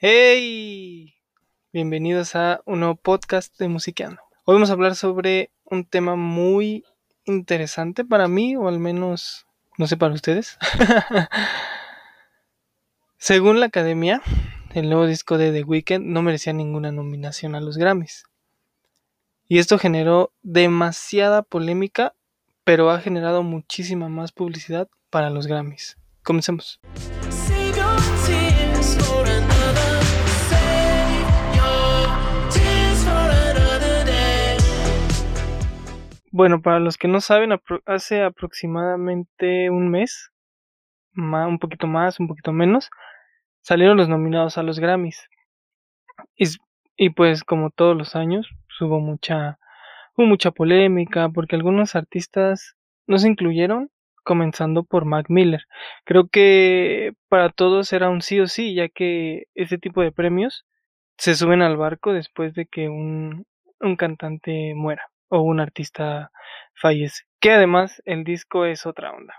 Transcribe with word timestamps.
¡Hey! 0.00 1.16
Bienvenidos 1.72 2.36
a 2.36 2.60
un 2.66 2.78
nuevo 2.78 2.94
podcast 2.94 3.58
de 3.58 3.66
Musiqueando. 3.66 4.22
Hoy 4.44 4.54
vamos 4.54 4.70
a 4.70 4.74
hablar 4.74 4.94
sobre 4.94 5.50
un 5.64 5.84
tema 5.84 6.14
muy 6.14 6.84
interesante 7.24 8.04
para 8.04 8.28
mí, 8.28 8.54
o 8.54 8.68
al 8.68 8.78
menos, 8.78 9.48
no 9.76 9.88
sé, 9.88 9.96
para 9.96 10.14
ustedes. 10.14 10.56
Según 13.18 13.58
la 13.58 13.66
academia, 13.66 14.22
el 14.72 14.88
nuevo 14.88 15.04
disco 15.04 15.36
de 15.36 15.50
The 15.50 15.64
Weeknd 15.64 16.04
no 16.04 16.22
merecía 16.22 16.52
ninguna 16.52 16.92
nominación 16.92 17.56
a 17.56 17.60
los 17.60 17.76
Grammys. 17.76 18.22
Y 19.48 19.58
esto 19.58 19.80
generó 19.80 20.32
demasiada 20.42 21.42
polémica, 21.42 22.14
pero 22.62 22.90
ha 22.90 23.00
generado 23.00 23.42
muchísima 23.42 24.08
más 24.08 24.30
publicidad 24.30 24.88
para 25.10 25.28
los 25.28 25.48
Grammys. 25.48 25.98
Comencemos. 26.22 26.78
Bueno, 36.38 36.62
para 36.62 36.78
los 36.78 36.98
que 36.98 37.08
no 37.08 37.20
saben, 37.20 37.50
hace 37.84 38.22
aproximadamente 38.22 39.70
un 39.70 39.90
mes, 39.90 40.30
un 41.16 41.58
poquito 41.58 41.88
más, 41.88 42.20
un 42.20 42.28
poquito 42.28 42.52
menos, 42.52 42.90
salieron 43.60 43.96
los 43.96 44.08
nominados 44.08 44.56
a 44.56 44.62
los 44.62 44.78
Grammys. 44.78 45.28
Y, 46.96 47.10
pues 47.10 47.42
como 47.42 47.70
todos 47.70 47.96
los 47.96 48.14
años, 48.14 48.48
hubo 48.80 49.00
mucha, 49.00 49.58
hubo 50.16 50.26
mucha 50.26 50.52
polémica 50.52 51.28
porque 51.28 51.56
algunos 51.56 51.96
artistas 51.96 52.76
no 53.08 53.18
se 53.18 53.26
incluyeron, 53.26 53.90
comenzando 54.22 54.84
por 54.84 55.06
Mac 55.06 55.26
Miller. 55.30 55.62
Creo 56.04 56.28
que 56.28 57.14
para 57.28 57.48
todos 57.50 57.92
era 57.92 58.10
un 58.10 58.22
sí 58.22 58.38
o 58.38 58.46
sí, 58.46 58.76
ya 58.76 58.88
que 58.88 59.46
este 59.56 59.78
tipo 59.78 60.02
de 60.02 60.12
premios 60.12 60.64
se 61.16 61.34
suben 61.34 61.62
al 61.62 61.76
barco 61.76 62.12
después 62.12 62.54
de 62.54 62.66
que 62.66 62.88
un, 62.88 63.44
un 63.80 63.96
cantante 63.96 64.74
muera 64.76 65.02
o 65.28 65.40
un 65.40 65.60
artista 65.60 66.30
fallece. 66.74 67.24
Que 67.40 67.52
además 67.52 68.02
el 68.04 68.24
disco 68.24 68.64
es 68.64 68.86
otra 68.86 69.12
onda. 69.12 69.34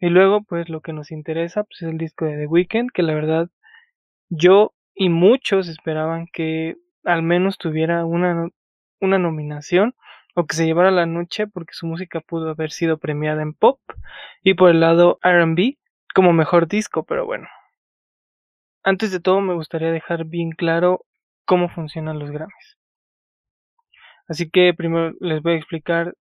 Y 0.00 0.08
luego, 0.08 0.42
pues 0.42 0.68
lo 0.68 0.80
que 0.80 0.92
nos 0.92 1.10
interesa 1.10 1.64
pues, 1.64 1.82
es 1.82 1.88
el 1.88 1.98
disco 1.98 2.24
de 2.24 2.36
The 2.36 2.46
Weeknd, 2.46 2.90
que 2.92 3.02
la 3.02 3.14
verdad 3.14 3.48
yo 4.28 4.74
y 4.94 5.08
muchos 5.08 5.68
esperaban 5.68 6.26
que 6.32 6.76
al 7.04 7.22
menos 7.22 7.58
tuviera 7.58 8.04
una, 8.04 8.48
una 9.00 9.18
nominación 9.18 9.94
o 10.34 10.46
que 10.46 10.56
se 10.56 10.66
llevara 10.66 10.90
la 10.90 11.06
noche 11.06 11.46
porque 11.46 11.74
su 11.74 11.86
música 11.86 12.20
pudo 12.20 12.50
haber 12.50 12.70
sido 12.70 12.98
premiada 12.98 13.42
en 13.42 13.54
pop 13.54 13.80
y 14.42 14.54
por 14.54 14.70
el 14.70 14.80
lado 14.80 15.18
RB 15.22 15.76
como 16.14 16.32
mejor 16.32 16.68
disco, 16.68 17.04
pero 17.04 17.26
bueno. 17.26 17.48
Antes 18.82 19.10
de 19.10 19.20
todo 19.20 19.40
me 19.40 19.54
gustaría 19.54 19.90
dejar 19.90 20.24
bien 20.24 20.50
claro 20.52 21.04
cómo 21.44 21.68
funcionan 21.68 22.18
los 22.18 22.30
Grammys. 22.30 22.77
Así 24.28 24.50
que 24.50 24.74
primero 24.74 25.14
les 25.20 25.42
voy 25.42 25.54
a 25.54 25.56
explicar 25.56 26.14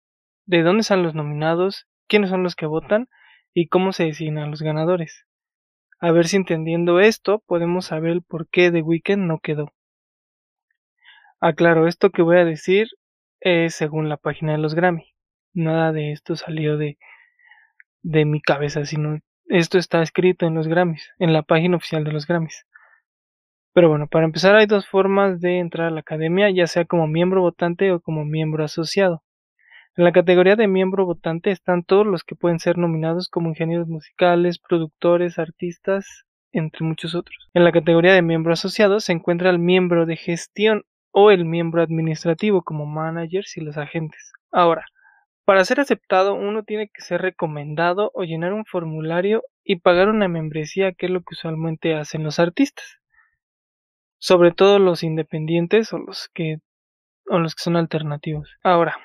de 0.47 0.63
dónde 0.63 0.83
están 0.83 1.03
los 1.03 1.15
nominados, 1.15 1.87
quiénes 2.07 2.31
son 2.31 2.43
los 2.43 2.55
que 2.55 2.67
votan 2.67 3.09
y 3.55 3.69
cómo 3.69 3.93
se 3.93 4.05
designan 4.05 4.51
los 4.51 4.63
ganadores. 4.63 5.27
A 6.01 6.13
ver 6.13 6.29
si 6.29 6.37
entendiendo 6.37 7.01
esto 7.01 7.43
podemos 7.47 7.87
saber 7.87 8.21
por 8.27 8.49
qué 8.49 8.71
The 8.71 8.83
Weeknd 8.83 9.27
no 9.27 9.39
quedó. 9.39 9.73
Aclaro, 11.41 11.89
esto 11.89 12.11
que 12.11 12.23
voy 12.23 12.37
a 12.37 12.45
decir 12.45 12.89
es 13.41 13.75
según 13.75 14.09
la 14.09 14.17
página 14.17 14.53
de 14.53 14.59
los 14.59 14.75
Grammy. 14.75 15.15
Nada 15.55 15.93
de 15.93 16.13
esto 16.13 16.37
salió 16.37 16.77
de, 16.77 16.99
de 18.03 18.25
mi 18.25 18.41
cabeza, 18.41 18.85
sino 18.85 19.19
esto 19.47 19.79
está 19.79 20.03
escrito 20.03 20.47
en 20.47 20.55
los 20.55 20.69
Grammys, 20.69 21.13
en 21.19 21.33
la 21.33 21.43
página 21.43 21.77
oficial 21.77 22.05
de 22.05 22.13
los 22.13 22.27
Grammys. 22.27 22.67
Pero 23.75 23.89
bueno, 23.89 24.06
para 24.06 24.25
empezar 24.25 24.55
hay 24.55 24.67
dos 24.67 24.86
formas 24.86 25.41
de 25.41 25.58
entrar 25.58 25.89
a 25.89 25.91
la 25.91 25.98
academia, 25.98 26.48
ya 26.48 26.69
sea 26.69 26.84
como 26.84 27.08
miembro 27.08 27.41
votante 27.42 27.91
o 27.91 28.00
como 28.00 28.25
miembro 28.25 28.64
asociado. 28.64 29.25
En 29.97 30.05
la 30.05 30.12
categoría 30.12 30.55
de 30.55 30.69
miembro 30.69 31.05
votante 31.06 31.50
están 31.50 31.83
todos 31.83 32.07
los 32.07 32.23
que 32.23 32.36
pueden 32.36 32.61
ser 32.61 32.79
nominados 32.79 33.29
como 33.29 33.48
ingenieros 33.48 33.89
musicales, 33.89 34.61
productores, 34.61 35.40
artistas, 35.40 36.24
entre 36.52 36.86
muchos 36.86 37.17
otros. 37.17 37.51
En 37.52 37.64
la 37.64 37.73
categoría 37.73 38.13
de 38.13 38.23
miembro 38.23 38.52
asociado 38.52 39.01
se 39.01 39.11
encuentra 39.11 39.51
el 39.51 39.58
miembro 39.58 40.07
de 40.07 40.17
gestión 40.17 40.84
o 41.11 41.33
el 41.33 41.45
miembro 41.45 41.83
administrativo 41.83 42.63
como 42.63 42.86
managers 42.86 43.57
y 43.57 43.61
los 43.61 43.77
agentes. 43.77 44.33
Ahora, 44.52 44.84
para 45.45 45.64
ser 45.64 45.80
aceptado 45.80 46.34
uno 46.34 46.63
tiene 46.63 46.90
que 46.95 47.02
ser 47.02 47.23
recomendado 47.23 48.13
o 48.14 48.23
llenar 48.23 48.52
un 48.52 48.67
formulario 48.67 49.42
y 49.64 49.80
pagar 49.80 50.08
una 50.11 50.29
membresía 50.29 50.92
que 50.92 51.07
es 51.07 51.13
lo 51.13 51.23
que 51.23 51.34
usualmente 51.34 51.96
hacen 51.96 52.23
los 52.23 52.39
artistas 52.39 53.01
sobre 54.24 54.52
todo 54.52 54.79
los 54.79 55.02
independientes 55.02 55.92
o 55.92 55.98
los 55.98 56.30
que 56.33 56.57
o 57.27 57.39
los 57.39 57.55
que 57.55 57.62
son 57.62 57.77
alternativos. 57.77 58.57
Ahora, 58.62 58.96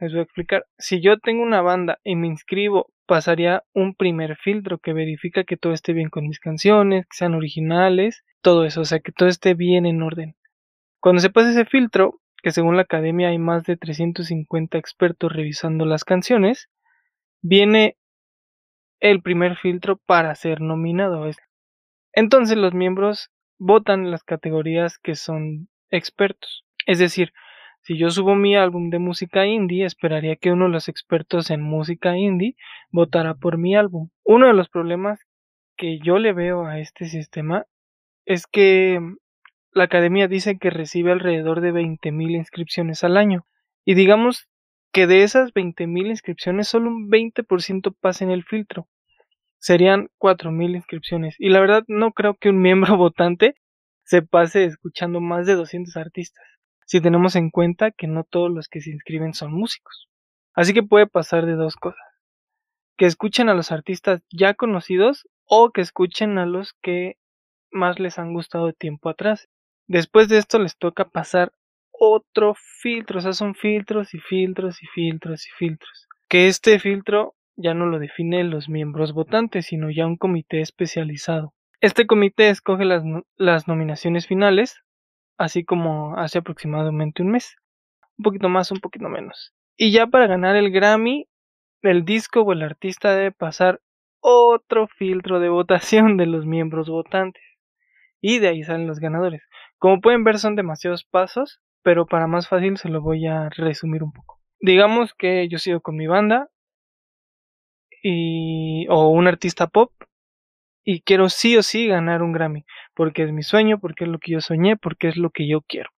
les 0.00 0.10
voy 0.10 0.18
a 0.18 0.24
explicar. 0.24 0.66
Si 0.76 1.00
yo 1.00 1.20
tengo 1.20 1.44
una 1.44 1.62
banda 1.62 2.00
y 2.02 2.16
me 2.16 2.26
inscribo, 2.26 2.92
pasaría 3.06 3.62
un 3.74 3.94
primer 3.94 4.36
filtro 4.36 4.78
que 4.78 4.92
verifica 4.92 5.44
que 5.44 5.56
todo 5.56 5.72
esté 5.72 5.92
bien 5.92 6.10
con 6.10 6.26
mis 6.26 6.40
canciones, 6.40 7.06
que 7.06 7.16
sean 7.16 7.34
originales, 7.34 8.24
todo 8.40 8.64
eso, 8.64 8.80
o 8.80 8.84
sea, 8.84 8.98
que 8.98 9.12
todo 9.12 9.28
esté 9.28 9.54
bien 9.54 9.86
en 9.86 10.02
orden. 10.02 10.34
Cuando 10.98 11.20
se 11.22 11.30
pasa 11.30 11.50
ese 11.50 11.64
filtro, 11.64 12.20
que 12.42 12.50
según 12.50 12.74
la 12.74 12.82
academia 12.82 13.28
hay 13.28 13.38
más 13.38 13.62
de 13.62 13.76
350 13.76 14.78
expertos 14.78 15.32
revisando 15.32 15.84
las 15.84 16.02
canciones, 16.02 16.68
viene 17.40 17.96
el 18.98 19.22
primer 19.22 19.56
filtro 19.56 19.96
para 19.96 20.34
ser 20.34 20.60
nominado. 20.60 21.30
Entonces 22.12 22.56
los 22.56 22.74
miembros 22.74 23.30
votan 23.58 24.10
las 24.10 24.22
categorías 24.22 24.98
que 24.98 25.14
son 25.14 25.68
expertos. 25.90 26.64
Es 26.86 26.98
decir, 26.98 27.32
si 27.82 27.98
yo 27.98 28.10
subo 28.10 28.34
mi 28.34 28.56
álbum 28.56 28.90
de 28.90 28.98
música 28.98 29.46
indie, 29.46 29.84
esperaría 29.84 30.36
que 30.36 30.50
uno 30.50 30.66
de 30.66 30.70
los 30.70 30.88
expertos 30.88 31.50
en 31.50 31.62
música 31.62 32.16
indie 32.16 32.56
votara 32.90 33.34
por 33.34 33.58
mi 33.58 33.76
álbum. 33.76 34.08
Uno 34.24 34.46
de 34.46 34.54
los 34.54 34.68
problemas 34.68 35.20
que 35.76 35.98
yo 35.98 36.18
le 36.18 36.32
veo 36.32 36.66
a 36.66 36.78
este 36.78 37.06
sistema 37.06 37.66
es 38.24 38.46
que 38.46 39.00
la 39.72 39.84
academia 39.84 40.28
dice 40.28 40.58
que 40.58 40.70
recibe 40.70 41.12
alrededor 41.12 41.60
de 41.60 41.72
20.000 41.72 42.36
inscripciones 42.36 43.04
al 43.04 43.16
año. 43.16 43.46
Y 43.84 43.94
digamos 43.94 44.48
que 44.92 45.06
de 45.06 45.22
esas 45.22 45.52
20.000 45.52 46.06
inscripciones 46.06 46.68
solo 46.68 46.88
un 46.88 47.10
20% 47.10 47.94
pasen 48.00 48.30
el 48.30 48.44
filtro 48.44 48.88
serían 49.64 50.10
4.000 50.18 50.76
inscripciones. 50.76 51.36
Y 51.38 51.48
la 51.48 51.58
verdad 51.58 51.84
no 51.88 52.12
creo 52.12 52.34
que 52.34 52.50
un 52.50 52.60
miembro 52.60 52.96
votante 52.98 53.54
se 54.04 54.20
pase 54.20 54.66
escuchando 54.66 55.22
más 55.22 55.46
de 55.46 55.54
200 55.54 55.96
artistas, 55.96 56.44
si 56.84 57.00
tenemos 57.00 57.34
en 57.34 57.48
cuenta 57.48 57.90
que 57.90 58.06
no 58.06 58.24
todos 58.24 58.50
los 58.50 58.68
que 58.68 58.82
se 58.82 58.90
inscriben 58.90 59.32
son 59.32 59.54
músicos. 59.54 60.10
Así 60.52 60.74
que 60.74 60.82
puede 60.82 61.06
pasar 61.06 61.46
de 61.46 61.54
dos 61.54 61.76
cosas. 61.76 62.04
Que 62.98 63.06
escuchen 63.06 63.48
a 63.48 63.54
los 63.54 63.72
artistas 63.72 64.20
ya 64.30 64.52
conocidos 64.52 65.26
o 65.46 65.70
que 65.70 65.80
escuchen 65.80 66.36
a 66.36 66.44
los 66.44 66.74
que 66.82 67.16
más 67.70 67.98
les 67.98 68.18
han 68.18 68.34
gustado 68.34 68.66
de 68.66 68.74
tiempo 68.74 69.08
atrás. 69.08 69.48
Después 69.86 70.28
de 70.28 70.36
esto 70.36 70.58
les 70.58 70.76
toca 70.76 71.06
pasar 71.06 71.52
otro 71.90 72.54
filtro, 72.82 73.18
o 73.18 73.22
sea, 73.22 73.32
son 73.32 73.54
filtros 73.54 74.12
y 74.12 74.18
filtros 74.18 74.82
y 74.82 74.86
filtros 74.88 75.46
y 75.46 75.50
filtros. 75.56 76.06
Que 76.28 76.48
este 76.48 76.78
filtro 76.78 77.34
ya 77.56 77.74
no 77.74 77.86
lo 77.86 77.98
define 77.98 78.44
los 78.44 78.68
miembros 78.68 79.12
votantes, 79.12 79.66
sino 79.66 79.90
ya 79.90 80.06
un 80.06 80.16
comité 80.16 80.60
especializado. 80.60 81.54
Este 81.80 82.06
comité 82.06 82.48
escoge 82.48 82.84
las, 82.84 83.02
las 83.36 83.68
nominaciones 83.68 84.26
finales, 84.26 84.80
así 85.36 85.64
como 85.64 86.16
hace 86.16 86.38
aproximadamente 86.38 87.22
un 87.22 87.30
mes. 87.30 87.56
Un 88.18 88.22
poquito 88.22 88.48
más, 88.48 88.70
un 88.70 88.78
poquito 88.78 89.08
menos. 89.08 89.52
Y 89.76 89.92
ya 89.92 90.06
para 90.06 90.26
ganar 90.26 90.56
el 90.56 90.70
Grammy, 90.70 91.26
el 91.82 92.04
disco 92.04 92.42
o 92.42 92.52
el 92.52 92.62
artista 92.62 93.14
debe 93.14 93.32
pasar 93.32 93.80
otro 94.20 94.88
filtro 94.88 95.40
de 95.40 95.48
votación 95.50 96.16
de 96.16 96.26
los 96.26 96.46
miembros 96.46 96.88
votantes. 96.88 97.42
Y 98.20 98.38
de 98.38 98.48
ahí 98.48 98.62
salen 98.62 98.86
los 98.86 99.00
ganadores. 99.00 99.42
Como 99.78 100.00
pueden 100.00 100.24
ver 100.24 100.38
son 100.38 100.56
demasiados 100.56 101.04
pasos, 101.04 101.60
pero 101.82 102.06
para 102.06 102.26
más 102.26 102.48
fácil 102.48 102.78
se 102.78 102.88
lo 102.88 103.02
voy 103.02 103.26
a 103.26 103.50
resumir 103.50 104.02
un 104.02 104.12
poco. 104.12 104.40
Digamos 104.60 105.12
que 105.12 105.46
yo 105.48 105.58
sigo 105.58 105.80
con 105.80 105.96
mi 105.96 106.06
banda, 106.06 106.48
y, 108.04 108.86
o 108.90 109.08
un 109.08 109.26
artista 109.26 109.66
pop 109.66 109.90
y 110.84 111.00
quiero 111.00 111.30
sí 111.30 111.56
o 111.56 111.62
sí 111.62 111.86
ganar 111.88 112.22
un 112.22 112.32
Grammy, 112.32 112.66
porque 112.94 113.24
es 113.24 113.32
mi 113.32 113.42
sueño, 113.42 113.80
porque 113.80 114.04
es 114.04 114.10
lo 114.10 114.18
que 114.18 114.32
yo 114.32 114.40
soñé, 114.42 114.76
porque 114.76 115.08
es 115.08 115.16
lo 115.16 115.30
que 115.30 115.48
yo 115.48 115.62
quiero. 115.62 115.90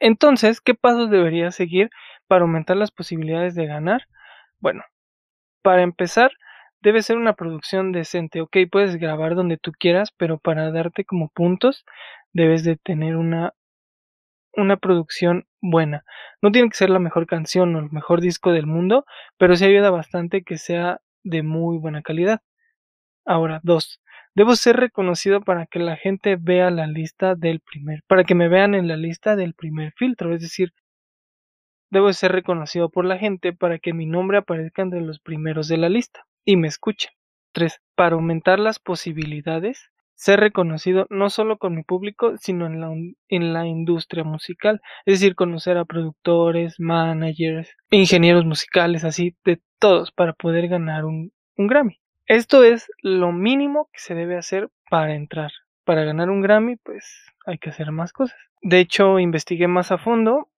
Entonces, 0.00 0.60
¿qué 0.60 0.74
pasos 0.74 1.10
debería 1.10 1.50
seguir 1.50 1.90
para 2.28 2.42
aumentar 2.42 2.76
las 2.76 2.90
posibilidades 2.90 3.54
de 3.54 3.66
ganar? 3.66 4.06
Bueno, 4.60 4.84
para 5.62 5.82
empezar, 5.82 6.32
debe 6.82 7.02
ser 7.02 7.16
una 7.16 7.34
producción 7.34 7.92
decente, 7.92 8.42
ok, 8.42 8.58
puedes 8.70 8.96
grabar 8.96 9.34
donde 9.34 9.56
tú 9.56 9.72
quieras, 9.72 10.10
pero 10.16 10.38
para 10.38 10.70
darte 10.72 11.04
como 11.04 11.30
puntos, 11.30 11.86
debes 12.34 12.64
de 12.64 12.76
tener 12.76 13.16
una 13.16 13.54
una 14.54 14.76
producción 14.76 15.46
buena. 15.62 16.04
No 16.42 16.52
tiene 16.52 16.68
que 16.68 16.76
ser 16.76 16.90
la 16.90 16.98
mejor 16.98 17.26
canción 17.26 17.74
o 17.76 17.78
el 17.78 17.90
mejor 17.90 18.20
disco 18.20 18.52
del 18.52 18.66
mundo, 18.66 19.06
pero 19.38 19.56
sí 19.56 19.64
ayuda 19.64 19.90
bastante 19.90 20.42
que 20.42 20.58
sea 20.58 21.00
de 21.24 21.42
muy 21.42 21.78
buena 21.78 22.02
calidad. 22.02 22.40
Ahora, 23.24 23.60
dos, 23.62 24.02
Debo 24.34 24.56
ser 24.56 24.76
reconocido 24.76 25.42
para 25.42 25.66
que 25.66 25.78
la 25.78 25.96
gente 25.96 26.36
vea 26.40 26.70
la 26.70 26.86
lista 26.86 27.34
del 27.34 27.60
primer, 27.60 28.02
para 28.06 28.24
que 28.24 28.34
me 28.34 28.48
vean 28.48 28.74
en 28.74 28.88
la 28.88 28.96
lista 28.96 29.36
del 29.36 29.52
primer 29.52 29.92
filtro, 29.92 30.34
es 30.34 30.40
decir, 30.40 30.72
debo 31.90 32.10
ser 32.14 32.32
reconocido 32.32 32.88
por 32.88 33.04
la 33.04 33.18
gente 33.18 33.52
para 33.52 33.78
que 33.78 33.92
mi 33.92 34.06
nombre 34.06 34.38
aparezca 34.38 34.80
entre 34.80 35.02
los 35.02 35.20
primeros 35.20 35.68
de 35.68 35.76
la 35.76 35.90
lista 35.90 36.24
y 36.46 36.56
me 36.56 36.68
escuchen. 36.68 37.10
3. 37.52 37.82
Para 37.94 38.14
aumentar 38.14 38.58
las 38.58 38.78
posibilidades, 38.78 39.90
ser 40.22 40.38
reconocido 40.38 41.08
no 41.10 41.30
solo 41.30 41.58
con 41.58 41.74
mi 41.74 41.82
público, 41.82 42.36
sino 42.36 42.66
en 42.66 42.80
la, 42.80 42.92
en 43.28 43.52
la 43.52 43.66
industria 43.66 44.22
musical, 44.22 44.80
es 45.04 45.18
decir, 45.18 45.34
conocer 45.34 45.76
a 45.76 45.84
productores, 45.84 46.78
managers, 46.78 47.68
ingenieros 47.90 48.44
musicales, 48.44 49.02
así 49.02 49.34
de 49.44 49.60
todos, 49.80 50.12
para 50.12 50.32
poder 50.32 50.68
ganar 50.68 51.04
un, 51.06 51.32
un 51.56 51.66
Grammy. 51.66 51.98
Esto 52.26 52.62
es 52.62 52.88
lo 53.02 53.32
mínimo 53.32 53.88
que 53.92 53.98
se 53.98 54.14
debe 54.14 54.38
hacer 54.38 54.68
para 54.88 55.16
entrar. 55.16 55.50
Para 55.84 56.04
ganar 56.04 56.30
un 56.30 56.40
Grammy, 56.40 56.76
pues 56.76 57.04
hay 57.44 57.58
que 57.58 57.70
hacer 57.70 57.90
más 57.90 58.12
cosas. 58.12 58.38
De 58.62 58.78
hecho, 58.78 59.18
investigué 59.18 59.66
más 59.66 59.90
a 59.90 59.98
fondo 59.98 60.51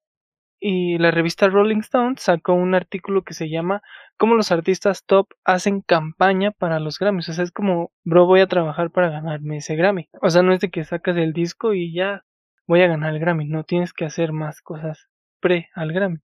y 0.67 0.97
la 0.97 1.11
revista 1.11 1.47
Rolling 1.47 1.81
Stone 1.81 2.15
sacó 2.17 2.55
un 2.55 2.75
artículo 2.75 3.21
que 3.21 3.35
se 3.35 3.51
llama 3.51 3.83
Cómo 4.17 4.35
los 4.35 4.51
artistas 4.51 5.05
top 5.05 5.29
hacen 5.45 5.83
campaña 5.83 6.53
para 6.53 6.81
los 6.81 6.99
Grammys. 6.99 7.29
O 7.29 7.35
sea, 7.35 7.45
es 7.45 7.53
como, 7.53 7.93
bro, 8.03 8.25
voy 8.25 8.41
a 8.41 8.47
trabajar 8.47 8.91
para 8.91 9.11
ganarme 9.11 9.59
ese 9.59 9.77
Grammy. 9.77 10.09
O 10.23 10.31
sea, 10.31 10.43
no 10.43 10.55
es 10.55 10.61
de 10.61 10.71
que 10.71 10.85
sacas 10.85 11.19
el 11.19 11.35
disco 11.35 11.75
y 11.75 11.93
ya 11.93 12.25
voy 12.67 12.81
a 12.81 12.87
ganar 12.87 13.13
el 13.13 13.21
Grammy. 13.21 13.47
No 13.47 13.65
tienes 13.65 13.93
que 13.93 14.07
hacer 14.07 14.33
más 14.33 14.63
cosas 14.63 15.11
pre 15.39 15.69
al 15.75 15.93
Grammy. 15.93 16.21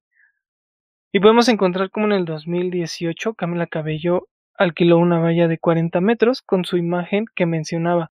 Y 1.13 1.21
podemos 1.21 1.47
encontrar 1.51 1.91
como 1.91 2.07
en 2.07 2.13
el 2.13 2.25
2018 2.25 3.35
Camila 3.35 3.67
Cabello 3.67 4.29
alquiló 4.57 4.97
una 4.97 5.19
valla 5.19 5.49
de 5.49 5.59
40 5.59 6.01
metros 6.01 6.41
con 6.41 6.65
su 6.65 6.79
imagen 6.79 7.27
que 7.35 7.45
mencionaba 7.45 8.11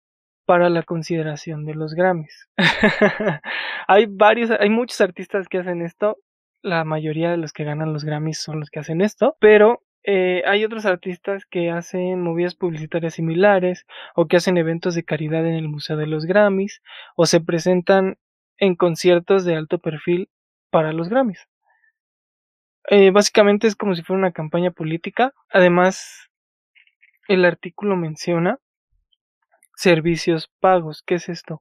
para 0.52 0.68
la 0.68 0.82
consideración 0.82 1.64
de 1.64 1.74
los 1.74 1.94
Grammys. 1.94 2.46
hay 3.88 4.04
varios, 4.06 4.50
hay 4.50 4.68
muchos 4.68 5.00
artistas 5.00 5.48
que 5.48 5.56
hacen 5.56 5.80
esto. 5.80 6.18
La 6.60 6.84
mayoría 6.84 7.30
de 7.30 7.38
los 7.38 7.54
que 7.54 7.64
ganan 7.64 7.94
los 7.94 8.04
Grammys 8.04 8.42
son 8.42 8.60
los 8.60 8.68
que 8.68 8.80
hacen 8.80 9.00
esto, 9.00 9.34
pero 9.40 9.82
eh, 10.04 10.42
hay 10.44 10.66
otros 10.66 10.84
artistas 10.84 11.46
que 11.46 11.70
hacen 11.70 12.20
movidas 12.20 12.54
publicitarias 12.54 13.14
similares 13.14 13.86
o 14.14 14.26
que 14.26 14.36
hacen 14.36 14.58
eventos 14.58 14.94
de 14.94 15.04
caridad 15.04 15.46
en 15.46 15.54
el 15.54 15.70
Museo 15.70 15.96
de 15.96 16.06
los 16.06 16.26
Grammys 16.26 16.82
o 17.16 17.24
se 17.24 17.40
presentan 17.40 18.18
en 18.58 18.76
conciertos 18.76 19.46
de 19.46 19.56
alto 19.56 19.78
perfil 19.78 20.28
para 20.68 20.92
los 20.92 21.08
Grammys. 21.08 21.48
Eh, 22.90 23.10
básicamente 23.10 23.68
es 23.68 23.74
como 23.74 23.94
si 23.94 24.02
fuera 24.02 24.18
una 24.18 24.32
campaña 24.32 24.70
política. 24.70 25.32
Además, 25.48 26.28
el 27.26 27.46
artículo 27.46 27.96
menciona 27.96 28.58
servicios 29.82 30.50
pagos. 30.60 31.02
¿Qué 31.04 31.16
es 31.16 31.28
esto? 31.28 31.60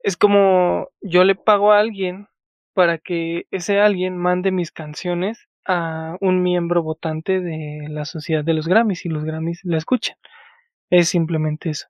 Es 0.00 0.16
como 0.16 0.88
yo 1.00 1.24
le 1.24 1.34
pago 1.34 1.72
a 1.72 1.80
alguien 1.80 2.28
para 2.74 2.98
que 2.98 3.46
ese 3.50 3.80
alguien 3.80 4.16
mande 4.16 4.52
mis 4.52 4.70
canciones 4.70 5.48
a 5.64 6.16
un 6.20 6.42
miembro 6.42 6.82
votante 6.82 7.40
de 7.40 7.86
la 7.88 8.04
sociedad 8.04 8.44
de 8.44 8.54
los 8.54 8.68
Grammys 8.68 9.04
y 9.06 9.08
los 9.08 9.24
Grammys 9.24 9.60
la 9.64 9.78
escuchan. 9.78 10.16
Es 10.90 11.08
simplemente 11.08 11.70
eso. 11.70 11.88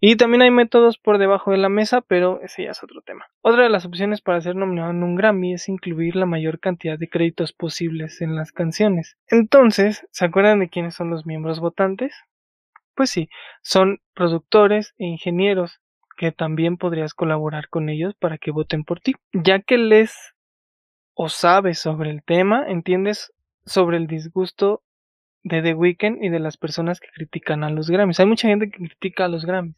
Y 0.00 0.16
también 0.16 0.42
hay 0.42 0.50
métodos 0.50 0.98
por 0.98 1.18
debajo 1.18 1.50
de 1.50 1.56
la 1.56 1.68
mesa, 1.68 2.00
pero 2.00 2.40
ese 2.42 2.64
ya 2.64 2.70
es 2.70 2.82
otro 2.82 3.00
tema. 3.02 3.26
Otra 3.42 3.64
de 3.64 3.70
las 3.70 3.86
opciones 3.86 4.20
para 4.20 4.40
ser 4.40 4.54
nominado 4.54 4.90
en 4.90 5.02
un 5.02 5.16
Grammy 5.16 5.54
es 5.54 5.68
incluir 5.68 6.14
la 6.14 6.26
mayor 6.26 6.60
cantidad 6.60 6.98
de 6.98 7.08
créditos 7.08 7.52
posibles 7.52 8.20
en 8.20 8.36
las 8.36 8.52
canciones. 8.52 9.16
Entonces, 9.28 10.06
¿se 10.10 10.24
acuerdan 10.24 10.60
de 10.60 10.68
quiénes 10.68 10.94
son 10.94 11.10
los 11.10 11.26
miembros 11.26 11.58
votantes? 11.58 12.14
Pues 12.94 13.10
sí, 13.10 13.28
son 13.62 14.00
productores 14.14 14.94
e 14.98 15.06
ingenieros 15.06 15.80
que 16.16 16.32
también 16.32 16.76
podrías 16.76 17.14
colaborar 17.14 17.68
con 17.68 17.88
ellos 17.88 18.14
para 18.14 18.38
que 18.38 18.50
voten 18.50 18.84
por 18.84 19.00
ti. 19.00 19.14
Ya 19.32 19.60
que 19.60 19.78
les 19.78 20.34
o 21.14 21.28
sabes 21.28 21.78
sobre 21.78 22.10
el 22.10 22.22
tema, 22.24 22.64
entiendes 22.68 23.32
sobre 23.66 23.96
el 23.96 24.06
disgusto 24.06 24.82
de 25.42 25.62
The 25.62 25.74
Weeknd 25.74 26.22
y 26.22 26.28
de 26.28 26.40
las 26.40 26.56
personas 26.56 27.00
que 27.00 27.08
critican 27.08 27.64
a 27.64 27.70
los 27.70 27.90
Grammys. 27.90 28.18
Hay 28.20 28.26
mucha 28.26 28.48
gente 28.48 28.70
que 28.70 28.78
critica 28.78 29.26
a 29.26 29.28
los 29.28 29.44
Grammys. 29.44 29.76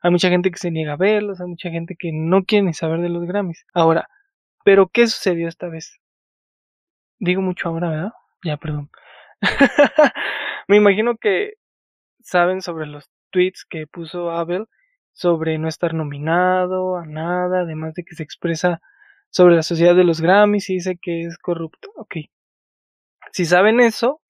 Hay 0.00 0.10
mucha 0.10 0.28
gente 0.28 0.50
que 0.50 0.58
se 0.58 0.70
niega 0.70 0.92
a 0.92 0.96
verlos, 0.96 1.40
hay 1.40 1.48
mucha 1.48 1.70
gente 1.70 1.96
que 1.98 2.10
no 2.12 2.44
quiere 2.44 2.66
ni 2.66 2.74
saber 2.74 3.00
de 3.00 3.08
los 3.08 3.24
Grammys. 3.24 3.66
Ahora, 3.74 4.08
¿pero 4.64 4.88
qué 4.88 5.06
sucedió 5.06 5.48
esta 5.48 5.68
vez? 5.68 5.98
Digo 7.18 7.42
mucho 7.42 7.68
ahora, 7.68 7.90
¿verdad? 7.90 8.12
Ya, 8.44 8.56
perdón. 8.56 8.90
Me 10.68 10.76
imagino 10.76 11.16
que 11.16 11.54
saben 12.28 12.62
sobre 12.62 12.86
los 12.86 13.10
tweets 13.30 13.64
que 13.64 13.86
puso 13.86 14.30
Abel 14.30 14.66
sobre 15.12 15.58
no 15.58 15.68
estar 15.68 15.94
nominado 15.94 16.96
a 16.96 17.04
nada, 17.04 17.62
además 17.62 17.94
de 17.94 18.04
que 18.04 18.14
se 18.14 18.22
expresa 18.22 18.80
sobre 19.30 19.56
la 19.56 19.62
sociedad 19.64 19.96
de 19.96 20.04
los 20.04 20.20
Grammys 20.20 20.70
y 20.70 20.74
dice 20.74 20.96
que 21.00 21.24
es 21.24 21.38
corrupto. 21.38 21.90
Ok. 21.96 22.16
Si 23.32 23.44
saben 23.44 23.80
eso, 23.80 24.20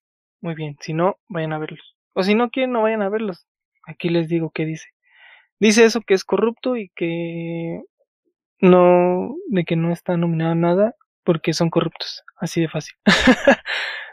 muy 0.41 0.55
bien. 0.55 0.77
Si 0.81 0.93
no, 0.93 1.17
vayan 1.27 1.53
a 1.53 1.59
verlos. 1.59 1.95
O 2.13 2.23
si 2.23 2.33
no 2.35 2.49
quieren, 2.49 2.71
no 2.71 2.81
vayan 2.81 3.03
a 3.03 3.09
verlos. 3.09 3.45
Aquí 3.85 4.09
les 4.09 4.27
digo 4.27 4.51
qué 4.51 4.65
dice. 4.65 4.87
Dice 5.59 5.85
eso 5.85 6.01
que 6.01 6.15
es 6.15 6.23
corrupto 6.23 6.75
y 6.75 6.89
que 6.95 7.83
no, 8.59 9.35
de 9.47 9.65
que 9.65 9.75
no 9.75 9.91
está 9.91 10.17
nominado 10.17 10.51
a 10.53 10.55
nada 10.55 10.95
porque 11.23 11.53
son 11.53 11.69
corruptos. 11.69 12.23
Así 12.37 12.61
de 12.61 12.69
fácil. 12.69 12.95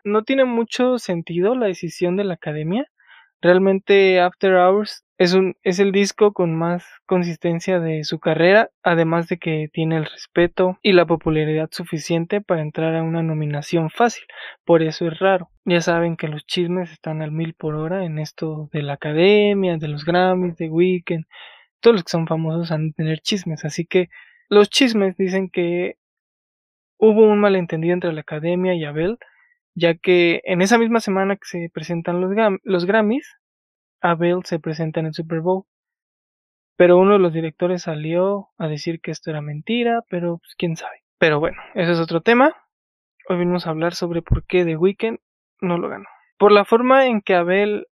no 0.05 0.25
tiene 0.25 0.45
mucho 0.45 0.99
sentido 0.99 1.55
la 1.55 1.67
decisión 1.67 2.17
de 2.17 2.25
la 2.25 2.35
academia. 2.35 2.87
Realmente 3.47 4.19
After 4.19 4.57
Hours 4.57 5.05
es, 5.19 5.79
el 5.79 5.93
disco 5.93 6.33
con 6.33 6.57
más 6.57 6.85
consistencia 7.07 7.79
de 7.79 8.03
su 8.03 8.19
carrera, 8.19 8.71
además 8.83 9.29
de 9.29 9.39
que 9.39 9.69
tiene 9.73 9.99
el 9.99 10.05
respeto 10.05 10.81
y 10.83 10.91
la 10.91 11.07
popularidad 11.07 11.69
suficiente 11.71 12.41
para 12.41 12.63
entrar 12.63 12.97
a 12.97 13.05
una 13.05 13.23
nominación 13.23 13.89
fácil, 13.89 14.25
por 14.65 14.83
eso 14.83 15.07
es 15.07 15.21
raro. 15.21 15.49
Ya 15.65 15.81
saben 15.81 16.17
que 16.17 16.27
los 16.27 16.45
chismes 16.45 16.91
están 16.91 17.23
al 17.23 17.31
mil 17.31 17.55
por 17.55 17.77
hora 17.77 18.05
en 18.05 18.19
esto 18.19 18.69
de 18.73 18.83
la 18.83 18.95
academia, 18.95 19.77
de 19.77 19.87
los 19.87 20.05
Grammys, 20.05 20.57
de 20.57 20.69
Weekend, 20.69 21.27
todos 21.79 21.95
los 21.95 22.03
que 22.03 22.11
son 22.11 22.27
famosos 22.27 22.73
han 22.73 22.89
de 22.89 22.95
tener 22.95 23.21
chismes, 23.21 23.65
así 23.65 23.87
que 23.87 24.09
los 24.49 24.71
chismes 24.71 25.17
dicen 25.17 25.51
que 25.51 25.99
hubo 26.99 27.23
un 27.23 27.39
malentendido 27.39 27.95
entre 27.95 28.13
la 28.13 28.23
academia 28.23 28.75
y 28.75 28.85
Abel, 28.85 29.19
ya 29.77 29.95
que 29.95 30.41
en 30.45 30.63
esa 30.63 30.79
misma 30.79 31.01
semana 31.01 31.37
que 31.37 31.45
se 31.45 31.71
presentan 31.73 32.21
los, 32.21 32.87
Grammys, 32.87 33.37
Abel 34.01 34.41
se 34.45 34.59
presenta 34.59 35.01
en 35.01 35.07
el 35.07 35.15
Super 35.15 35.41
Bowl. 35.41 35.65
Pero 36.77 36.99
uno 36.99 37.13
de 37.13 37.19
los 37.19 37.33
directores 37.33 37.83
salió 37.83 38.49
a 38.59 38.69
decir 38.69 39.01
que 39.01 39.11
esto 39.11 39.31
era 39.31 39.43
mentira, 39.43 40.03
pero 40.09 40.39
pues 40.39 40.55
quién 40.57 40.77
sabe. 40.77 41.05
Pero 41.19 41.41
bueno, 41.41 41.59
ese 41.75 41.93
es 41.93 42.01
otro 42.01 42.23
tema. 42.23 42.55
Hoy 43.29 43.37
venimos 43.39 43.67
a 43.67 43.71
hablar 43.71 43.95
sobre 43.95 44.23
por 44.23 44.47
qué 44.47 44.65
The 44.65 44.77
Weeknd 44.77 45.19
no 45.61 45.79
lo 45.79 45.89
ganó. 45.89 46.07
Por 46.39 46.53
la 46.53 46.65
forma 46.65 47.07
en 47.07 47.21
que 47.21 47.35
Abel 47.35 47.87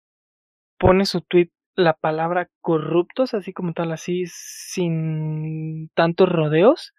pone 0.78 1.04
su 1.04 1.20
tweet 1.20 1.50
la 1.74 1.94
palabra 1.94 2.48
corruptos, 2.60 3.34
así 3.34 3.52
como 3.52 3.72
tal, 3.72 3.92
así, 3.92 4.24
sin 4.26 5.88
tantos 5.94 6.28
rodeos, 6.28 6.92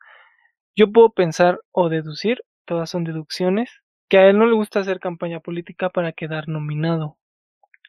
yo 0.76 0.92
puedo 0.92 1.12
pensar 1.12 1.60
o 1.72 1.90
deducir, 1.90 2.44
todas 2.66 2.90
son 2.90 3.04
deducciones, 3.04 3.83
que 4.14 4.20
a 4.20 4.30
él 4.30 4.38
no 4.38 4.46
le 4.46 4.54
gusta 4.54 4.80
hacer 4.80 5.00
campaña 5.00 5.40
política 5.40 5.90
para 5.90 6.12
quedar 6.12 6.48
nominado 6.48 7.18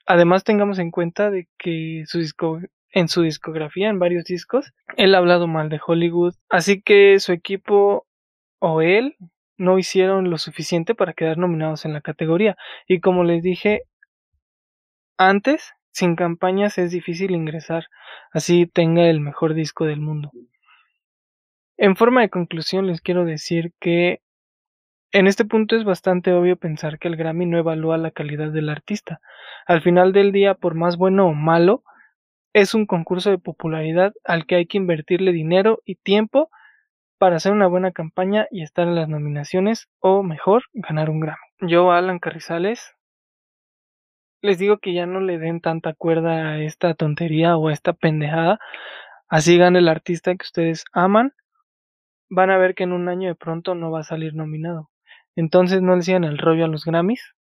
Además 0.06 0.42
tengamos 0.42 0.78
en 0.78 0.90
cuenta 0.90 1.30
de 1.30 1.48
que 1.58 2.04
su 2.06 2.18
disco, 2.18 2.60
en 2.92 3.08
su 3.08 3.20
discografía, 3.20 3.90
en 3.90 3.98
varios 3.98 4.24
discos, 4.24 4.72
él 4.96 5.14
ha 5.14 5.18
hablado 5.18 5.48
mal 5.48 5.68
de 5.68 5.78
Hollywood, 5.86 6.34
así 6.48 6.80
que 6.80 7.20
su 7.20 7.32
equipo 7.32 8.06
o 8.58 8.80
él 8.80 9.16
no 9.58 9.78
hicieron 9.78 10.30
lo 10.30 10.38
suficiente 10.38 10.94
para 10.94 11.12
quedar 11.12 11.36
nominados 11.36 11.84
en 11.84 11.92
la 11.92 12.00
categoría. 12.00 12.56
Y 12.88 13.00
como 13.00 13.22
les 13.24 13.42
dije 13.42 13.82
antes, 15.18 15.74
sin 15.92 16.16
campañas 16.16 16.78
es 16.78 16.90
difícil 16.90 17.32
ingresar, 17.32 17.88
así 18.32 18.66
tenga 18.66 19.10
el 19.10 19.20
mejor 19.20 19.52
disco 19.52 19.84
del 19.84 20.00
mundo. 20.00 20.30
En 21.76 21.96
forma 21.96 22.22
de 22.22 22.30
conclusión 22.30 22.86
les 22.86 23.02
quiero 23.02 23.26
decir 23.26 23.74
que 23.78 24.20
en 25.14 25.28
este 25.28 25.44
punto 25.44 25.76
es 25.76 25.84
bastante 25.84 26.32
obvio 26.32 26.56
pensar 26.56 26.98
que 26.98 27.06
el 27.06 27.14
Grammy 27.14 27.46
no 27.46 27.56
evalúa 27.56 27.96
la 27.98 28.10
calidad 28.10 28.50
del 28.50 28.68
artista. 28.68 29.20
Al 29.64 29.80
final 29.80 30.12
del 30.12 30.32
día, 30.32 30.54
por 30.54 30.74
más 30.74 30.96
bueno 30.96 31.28
o 31.28 31.34
malo, 31.34 31.84
es 32.52 32.74
un 32.74 32.84
concurso 32.84 33.30
de 33.30 33.38
popularidad 33.38 34.12
al 34.24 34.44
que 34.44 34.56
hay 34.56 34.66
que 34.66 34.76
invertirle 34.76 35.30
dinero 35.30 35.80
y 35.84 35.94
tiempo 35.94 36.50
para 37.18 37.36
hacer 37.36 37.52
una 37.52 37.68
buena 37.68 37.92
campaña 37.92 38.48
y 38.50 38.62
estar 38.62 38.88
en 38.88 38.96
las 38.96 39.08
nominaciones 39.08 39.88
o 40.00 40.24
mejor 40.24 40.64
ganar 40.72 41.10
un 41.10 41.20
Grammy. 41.20 41.46
Yo, 41.60 41.92
Alan 41.92 42.18
Carrizales, 42.18 42.96
les 44.42 44.58
digo 44.58 44.78
que 44.78 44.94
ya 44.94 45.06
no 45.06 45.20
le 45.20 45.38
den 45.38 45.60
tanta 45.60 45.94
cuerda 45.94 46.48
a 46.48 46.58
esta 46.58 46.92
tontería 46.94 47.56
o 47.56 47.68
a 47.68 47.72
esta 47.72 47.92
pendejada. 47.92 48.58
Así 49.28 49.58
gana 49.58 49.78
el 49.78 49.86
artista 49.86 50.32
que 50.32 50.42
ustedes 50.42 50.84
aman. 50.92 51.34
Van 52.28 52.50
a 52.50 52.58
ver 52.58 52.74
que 52.74 52.82
en 52.82 52.92
un 52.92 53.08
año 53.08 53.28
de 53.28 53.36
pronto 53.36 53.76
no 53.76 53.92
va 53.92 54.00
a 54.00 54.04
salir 54.04 54.34
nominado. 54.34 54.90
Entonces 55.36 55.82
no 55.82 55.96
le 55.96 56.02
sigan 56.02 56.24
el 56.24 56.38
rollo 56.38 56.64
a 56.64 56.68
los 56.68 56.84
Grammys. 56.84 57.34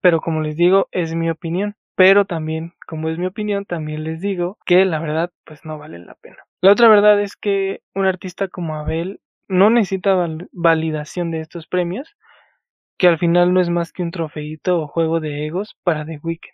Pero 0.00 0.20
como 0.20 0.40
les 0.40 0.56
digo, 0.56 0.88
es 0.92 1.14
mi 1.14 1.30
opinión. 1.30 1.76
pero 1.96 2.24
también, 2.26 2.74
como 2.86 3.08
es 3.08 3.18
mi 3.18 3.26
opinión, 3.26 3.64
también 3.64 4.04
les 4.04 4.20
digo 4.20 4.56
que 4.64 4.84
la 4.84 5.00
verdad 5.00 5.32
pues 5.44 5.64
no 5.64 5.78
vale 5.78 5.98
la 5.98 6.14
pena. 6.14 6.36
La 6.62 6.70
otra 6.70 6.88
verdad 6.88 7.20
es 7.20 7.34
que 7.34 7.80
un 7.94 8.06
artista 8.06 8.46
como 8.46 8.76
Abel 8.76 9.20
no 9.48 9.68
necesita 9.70 10.14
validación 10.52 11.32
de 11.32 11.40
estos 11.40 11.66
premios, 11.66 12.16
que 12.98 13.08
al 13.08 13.18
final 13.18 13.52
no 13.52 13.60
es 13.60 13.68
más 13.70 13.92
que 13.92 14.02
un 14.02 14.12
trofeito 14.12 14.80
o 14.80 14.86
juego 14.86 15.18
de 15.20 15.46
egos 15.46 15.76
para 15.82 16.04
The 16.04 16.20
Weeknd. 16.22 16.52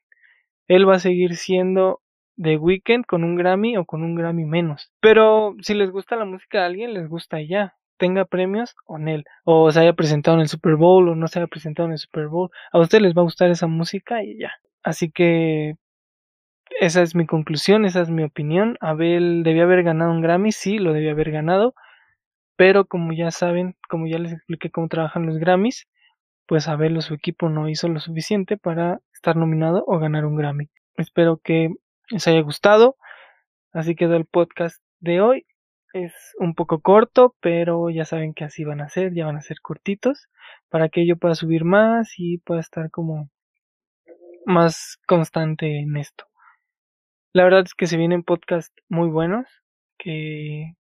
Él 0.68 0.88
va 0.88 0.94
a 0.94 0.98
seguir 0.98 1.36
siendo 1.36 2.00
The 2.36 2.56
Weeknd 2.56 3.04
con 3.06 3.22
un 3.22 3.36
Grammy 3.36 3.76
o 3.76 3.84
con 3.84 4.02
un 4.02 4.14
Grammy 4.14 4.46
menos. 4.46 4.90
Pero 5.00 5.56
si 5.60 5.74
les 5.74 5.90
gusta 5.90 6.16
la 6.16 6.24
música 6.24 6.60
de 6.60 6.64
alguien, 6.64 6.94
les 6.94 7.08
gusta 7.08 7.40
ya. 7.42 7.74
Tenga 7.96 8.24
premios 8.24 8.74
o 8.86 8.98
no, 8.98 9.22
o 9.44 9.70
se 9.70 9.80
haya 9.80 9.92
presentado 9.94 10.36
en 10.36 10.42
el 10.42 10.48
Super 10.48 10.76
Bowl 10.76 11.08
o 11.08 11.14
no 11.14 11.28
se 11.28 11.38
haya 11.38 11.46
presentado 11.46 11.86
en 11.86 11.92
el 11.92 11.98
Super 11.98 12.28
Bowl. 12.28 12.50
A 12.72 12.78
ustedes 12.80 13.02
les 13.02 13.14
va 13.14 13.20
a 13.20 13.24
gustar 13.24 13.50
esa 13.50 13.66
música 13.66 14.22
y 14.22 14.38
ya. 14.38 14.52
Así 14.82 15.10
que 15.10 15.76
esa 16.80 17.02
es 17.02 17.14
mi 17.14 17.26
conclusión, 17.26 17.84
esa 17.84 18.00
es 18.02 18.10
mi 18.10 18.24
opinión. 18.24 18.76
Abel 18.80 19.42
debía 19.44 19.64
haber 19.64 19.82
ganado 19.84 20.10
un 20.10 20.22
Grammy, 20.22 20.52
sí, 20.52 20.78
lo 20.78 20.92
debía 20.92 21.12
haber 21.12 21.30
ganado. 21.30 21.74
Pero 22.56 22.86
como 22.86 23.12
ya 23.12 23.30
saben, 23.30 23.76
como 23.88 24.06
ya 24.06 24.18
les 24.18 24.32
expliqué 24.32 24.70
cómo 24.70 24.88
trabajan 24.88 25.26
los 25.26 25.38
Grammys, 25.38 25.88
pues 26.46 26.68
Abel 26.68 26.96
o 26.96 27.02
su 27.02 27.14
equipo 27.14 27.48
no 27.48 27.68
hizo 27.68 27.88
lo 27.88 28.00
suficiente 28.00 28.56
para 28.56 29.00
estar 29.12 29.36
nominado 29.36 29.84
o 29.86 29.98
ganar 29.98 30.26
un 30.26 30.36
Grammy. 30.36 30.70
Espero 30.96 31.38
que 31.38 31.70
les 32.10 32.26
haya 32.28 32.40
gustado. 32.42 32.96
Así 33.72 33.96
quedó 33.96 34.16
el 34.16 34.26
podcast 34.26 34.82
de 35.00 35.20
hoy. 35.20 35.46
Es 35.94 36.12
un 36.38 36.54
poco 36.54 36.80
corto, 36.82 37.36
pero 37.40 37.88
ya 37.88 38.04
saben 38.04 38.34
que 38.34 38.44
así 38.44 38.64
van 38.64 38.82
a 38.82 38.90
ser, 38.90 39.14
ya 39.14 39.24
van 39.24 39.36
a 39.36 39.40
ser 39.40 39.62
cortitos, 39.62 40.28
para 40.68 40.90
que 40.90 41.06
yo 41.06 41.16
pueda 41.16 41.34
subir 41.34 41.64
más 41.64 42.12
y 42.18 42.36
pueda 42.36 42.60
estar 42.60 42.90
como 42.90 43.30
más 44.46 44.98
constante 45.06 45.78
en 45.80 45.96
esto. 45.96 46.24
La 47.34 47.44
verdad 47.44 47.64
es 47.66 47.74
que 47.74 47.86
se 47.86 47.98
vienen 47.98 48.22
podcasts 48.22 48.74
muy 48.88 49.10
buenos, 49.10 49.46
que 49.98 50.74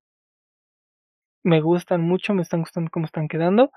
me 1.44 1.60
gustan 1.60 2.00
mucho, 2.00 2.34
me 2.34 2.42
están 2.42 2.60
gustando 2.60 2.90
cómo 2.90 3.06
están 3.06 3.28
quedando. 3.28 3.70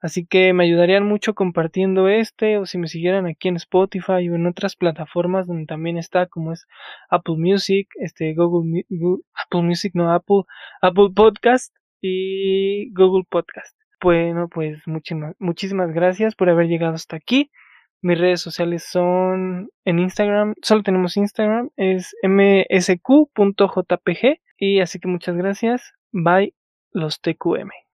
Así 0.00 0.24
que 0.26 0.52
me 0.54 0.64
ayudarían 0.64 1.06
mucho 1.06 1.34
compartiendo 1.34 2.08
este 2.08 2.56
o 2.58 2.64
si 2.64 2.78
me 2.78 2.88
siguieran 2.88 3.26
aquí 3.26 3.48
en 3.48 3.56
Spotify 3.56 4.28
o 4.30 4.34
en 4.34 4.46
otras 4.46 4.76
plataformas 4.76 5.46
donde 5.46 5.66
también 5.66 5.98
está 5.98 6.26
como 6.26 6.52
es 6.52 6.66
Apple 7.10 7.36
Music, 7.38 7.88
este 7.96 8.34
Google, 8.34 8.84
Apple 9.34 9.62
Music, 9.62 9.92
no 9.94 10.12
Apple, 10.12 10.44
Apple 10.80 11.10
Podcast 11.14 11.74
y 12.00 12.90
Google 12.94 13.24
Podcast. 13.28 13.76
Bueno, 14.02 14.48
pues 14.48 14.80
muchísimas, 14.86 15.36
muchísimas 15.38 15.92
gracias 15.92 16.34
por 16.34 16.48
haber 16.48 16.68
llegado 16.68 16.94
hasta 16.94 17.16
aquí. 17.16 17.50
Mis 18.02 18.18
redes 18.18 18.40
sociales 18.40 18.84
son 18.84 19.68
en 19.84 19.98
Instagram, 19.98 20.54
solo 20.62 20.82
tenemos 20.82 21.18
Instagram, 21.18 21.68
es 21.76 22.16
msq.jpg 22.22 23.20
y 24.56 24.80
así 24.80 24.98
que 24.98 25.08
muchas 25.08 25.36
gracias. 25.36 25.92
Bye 26.12 26.54
los 26.92 27.20
TQM. 27.20 27.89